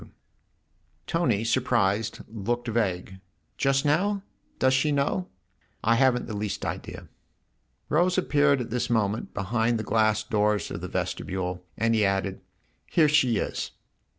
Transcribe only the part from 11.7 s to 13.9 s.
and he added:" Here she is."